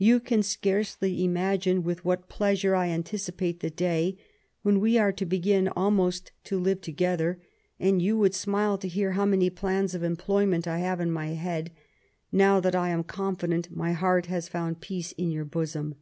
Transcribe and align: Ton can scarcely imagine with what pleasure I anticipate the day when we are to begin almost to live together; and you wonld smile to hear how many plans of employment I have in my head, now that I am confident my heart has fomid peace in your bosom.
Ton 0.00 0.20
can 0.20 0.40
scarcely 0.44 1.24
imagine 1.24 1.82
with 1.82 2.04
what 2.04 2.28
pleasure 2.28 2.76
I 2.76 2.90
anticipate 2.90 3.58
the 3.58 3.70
day 3.70 4.16
when 4.62 4.78
we 4.78 4.96
are 4.98 5.10
to 5.10 5.26
begin 5.26 5.66
almost 5.66 6.30
to 6.44 6.60
live 6.60 6.80
together; 6.80 7.40
and 7.80 8.00
you 8.00 8.16
wonld 8.16 8.34
smile 8.34 8.78
to 8.78 8.86
hear 8.86 9.14
how 9.14 9.24
many 9.24 9.50
plans 9.50 9.92
of 9.92 10.04
employment 10.04 10.68
I 10.68 10.78
have 10.78 11.00
in 11.00 11.10
my 11.10 11.30
head, 11.30 11.72
now 12.30 12.60
that 12.60 12.76
I 12.76 12.90
am 12.90 13.02
confident 13.02 13.74
my 13.74 13.94
heart 13.94 14.26
has 14.26 14.48
fomid 14.48 14.78
peace 14.78 15.10
in 15.10 15.32
your 15.32 15.44
bosom. 15.44 15.96